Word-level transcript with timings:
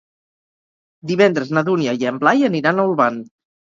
Divendres 1.13 1.53
na 1.59 1.65
Dúnia 1.71 1.97
i 2.03 2.11
en 2.15 2.21
Blai 2.27 2.53
aniran 2.53 2.79
a 2.87 2.91
Olvan. 2.93 3.27